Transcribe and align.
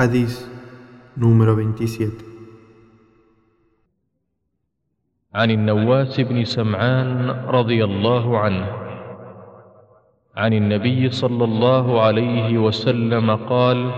Hadith 0.00 0.48
número 1.12 1.52
27 1.52 2.24
عن 5.34 5.50
النواس 5.50 6.20
بن 6.20 6.44
سمعان 6.44 7.30
رضي 7.30 7.84
الله 7.84 8.38
عنه. 8.38 8.66
عن 10.36 10.52
النبي 10.52 11.10
صلى 11.10 11.44
الله 11.44 12.02
عليه 12.02 12.58
وسلم 12.58 13.36
قال 13.36 13.92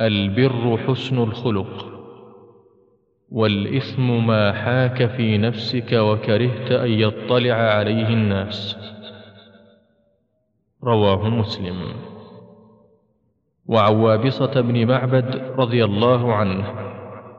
البر 0.00 0.78
حسن 0.88 1.18
الخلق 1.18 1.74
والإثم 3.28 4.26
ما 4.26 4.52
حاك 4.52 5.06
في 5.06 5.38
نفسك 5.38 5.92
وكرهت 5.92 6.70
أن 6.72 6.90
يطلع 6.90 7.54
عليه 7.54 8.08
الناس. 8.08 8.76
رواه 10.84 11.28
مسلم. 11.28 12.15
وعن 13.68 13.94
وابصه 13.94 14.60
بن 14.60 14.86
معبد 14.86 15.52
رضي 15.58 15.84
الله 15.84 16.34
عنه 16.34 16.64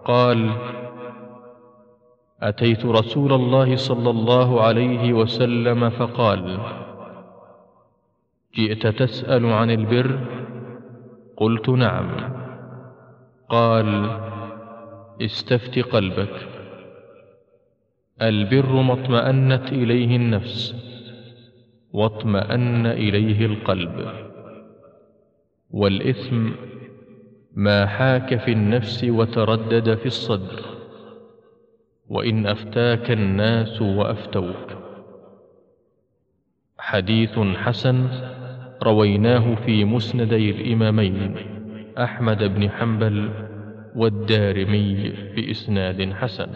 قال 0.05 0.51
أتيت 2.41 2.85
رسول 2.85 3.33
الله 3.33 3.75
صلى 3.75 4.09
الله 4.09 4.61
عليه 4.61 5.13
وسلم 5.13 5.89
فقال 5.89 6.59
جئت 8.55 8.87
تسأل 8.87 9.45
عن 9.45 9.71
البر؟ 9.71 10.19
قلت 11.37 11.69
نعم. 11.69 12.09
قال 13.49 14.09
استفت 15.21 15.79
قلبك. 15.79 16.47
البر 18.21 18.81
ما 18.81 18.93
اطمأنت 18.93 19.71
إليه 19.71 20.15
النفس 20.15 20.75
واطمأن 21.93 22.85
إليه 22.85 23.45
القلب. 23.45 24.27
والإثم 25.71 26.49
ما 27.55 27.85
حاك 27.85 28.39
في 28.39 28.51
النفس 28.51 29.03
وتردد 29.03 29.95
في 29.95 30.05
الصدر 30.05 30.61
وإن 32.09 32.45
أفتاك 32.47 33.11
الناس 33.11 33.81
وأفتوك. 33.81 34.67
حديث 36.79 37.39
حسن 37.39 38.07
رويناه 38.83 39.55
في 39.55 39.85
مسندي 39.85 40.51
الإمامين 40.51 41.35
أحمد 41.97 42.43
بن 42.43 42.69
حنبل 42.69 43.29
والدارمي 43.95 45.13
بإسناد 45.35 46.13
حسن. 46.13 46.49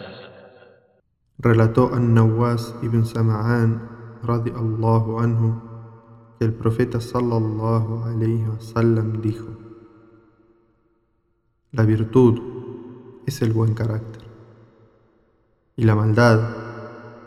Relató 1.42 1.90
An-Nawwas 1.90 2.78
ibn 2.86 3.02
Sam'an 3.02 3.82
radiallahu 4.22 5.18
anhu 5.18 5.71
el 6.44 6.54
profeta 6.54 7.00
sallallahu 7.00 8.04
alayhi 8.04 8.46
wasallam 8.48 9.20
dijo: 9.20 9.48
La 11.70 11.84
virtud 11.84 12.40
es 13.26 13.42
el 13.42 13.52
buen 13.52 13.74
carácter 13.74 14.22
y 15.76 15.84
la 15.84 15.94
maldad 15.94 16.40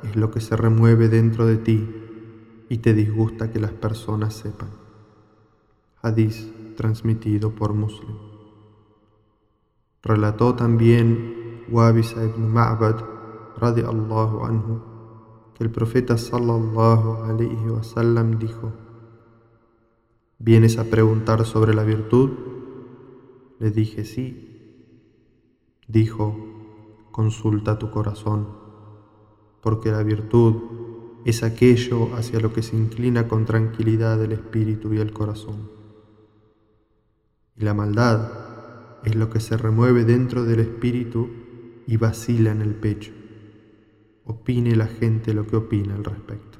es 0.03 0.16
lo 0.16 0.31
que 0.31 0.39
se 0.39 0.55
remueve 0.55 1.09
dentro 1.09 1.45
de 1.45 1.58
ti 1.58 1.89
y 2.69 2.77
te 2.80 2.93
disgusta 2.93 3.52
que 3.52 3.59
las 3.59 3.71
personas 3.71 4.33
sepan. 4.36 4.69
Hadith 6.02 6.75
transmitido 6.75 7.52
por 7.52 7.73
Muslim. 7.73 8.16
Relató 10.03 10.55
también 10.55 11.63
Wabisa 11.69 12.23
ibn 12.23 12.53
Ma'bad 12.53 12.97
radiallahu 13.58 14.45
anhu 14.45 14.81
que 15.55 15.63
el 15.63 15.71
profeta 15.71 16.17
sallallahu 16.17 17.23
alayhi 17.23 17.69
wasallam 17.69 18.38
dijo: 18.38 18.71
¿Vienes 20.38 20.78
a 20.78 20.86
preguntar 20.86 21.45
sobre 21.45 21.73
la 21.73 21.83
virtud? 21.83 22.31
Le 23.59 23.72
dije 23.72 24.05
sí. 24.05 24.52
Dijo: 25.88 26.36
Consulta 27.11 27.80
tu 27.80 27.92
corazón, 27.92 28.47
porque 29.61 29.92
la 29.92 30.03
virtud 30.03 30.55
es 31.26 31.42
aquello 31.42 32.14
hacia 32.15 32.39
lo 32.39 32.54
que 32.54 32.61
se 32.61 32.76
inclina 32.76 33.27
con 33.27 33.45
tranquilidad 33.45 34.21
el 34.23 34.33
espíritu 34.33 34.93
y 34.93 34.99
el 34.99 35.14
corazón. 35.14 35.71
Y 37.55 37.64
la 37.64 37.73
maldad 37.73 38.99
es 39.05 39.15
lo 39.15 39.30
que 39.30 39.39
se 39.39 39.55
remueve 39.55 40.04
dentro 40.04 40.43
del 40.43 40.59
espíritu 40.59 41.30
y 41.88 41.98
vacila 41.98 42.52
en 42.52 42.61
el 42.61 42.76
pecho. 42.76 43.14
Opine 44.26 44.76
la 44.76 44.88
gente 44.88 45.33
lo 45.33 45.48
que 45.48 45.55
opina 45.55 45.95
al 45.95 46.04
respecto. 46.04 46.59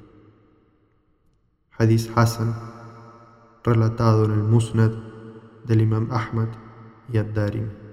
Hadith 1.78 2.10
Hassan, 2.14 2.54
relatado 3.66 4.24
en 4.24 4.30
el 4.32 4.42
Musnad 4.42 4.92
del 5.64 5.80
Imam 5.82 6.08
Ahmad 6.10 6.48
y 7.12 7.18
Ad-Darimi. 7.18 7.85